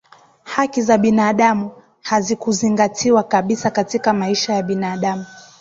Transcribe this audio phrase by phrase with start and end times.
[0.43, 5.25] haki za binadamu hazikuzingatiwa kabisa katika maisha ya binadamu